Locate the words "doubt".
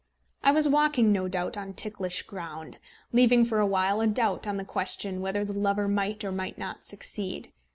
1.27-1.55, 4.07-4.47